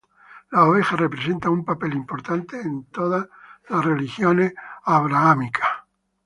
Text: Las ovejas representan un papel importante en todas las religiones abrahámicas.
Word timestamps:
Las 0.49 0.63
ovejas 0.63 0.99
representan 0.99 1.51
un 1.51 1.63
papel 1.63 1.93
importante 1.93 2.59
en 2.59 2.85
todas 2.85 3.29
las 3.69 3.85
religiones 3.85 4.55
abrahámicas. 4.83 5.67